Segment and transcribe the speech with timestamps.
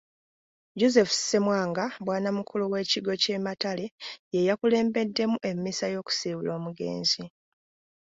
[0.79, 3.85] Joseph Ssemwanga bwannamukulu w’ekigo ky’e Matale
[4.33, 7.23] ye yakulembeddemu emmisa y’okusiibula omugenzi.